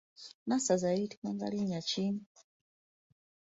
[0.47, 2.05] Nassaza yayitibwanga linnya ki?